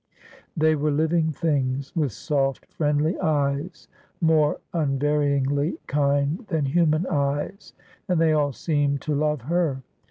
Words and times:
They 0.57 0.73
were 0.75 0.89
living 0.89 1.31
things, 1.31 1.95
with 1.95 2.11
soft 2.11 2.65
friendly 2.65 3.19
eyes, 3.19 3.87
more 4.19 4.59
unvaryingly 4.73 5.77
kind 5.85 6.43
than 6.47 6.65
human 6.65 7.05
eyes, 7.05 7.73
and 8.07 8.19
they 8.19 8.33
all 8.33 8.51
seemed 8.51 9.01
to 9.01 9.13
love 9.13 9.41
her. 9.41 9.83